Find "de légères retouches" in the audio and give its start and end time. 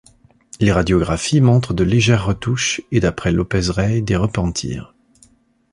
1.75-2.81